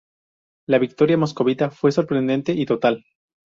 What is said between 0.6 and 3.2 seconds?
La victoria moscovita fue sorprendente y total.